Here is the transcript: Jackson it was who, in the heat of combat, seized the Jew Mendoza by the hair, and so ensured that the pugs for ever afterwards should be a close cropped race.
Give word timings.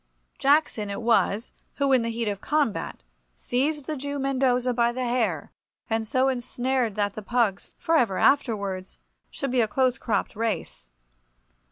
Jackson 0.39 0.89
it 0.89 1.03
was 1.03 1.53
who, 1.75 1.91
in 1.93 2.01
the 2.01 2.09
heat 2.09 2.27
of 2.27 2.41
combat, 2.41 3.03
seized 3.35 3.85
the 3.85 3.95
Jew 3.95 4.17
Mendoza 4.17 4.73
by 4.73 4.91
the 4.91 5.03
hair, 5.03 5.51
and 5.91 6.07
so 6.07 6.27
ensured 6.27 6.95
that 6.95 7.13
the 7.13 7.21
pugs 7.21 7.69
for 7.77 7.95
ever 7.95 8.17
afterwards 8.17 8.97
should 9.29 9.51
be 9.51 9.61
a 9.61 9.67
close 9.67 9.99
cropped 9.99 10.35
race. 10.35 10.89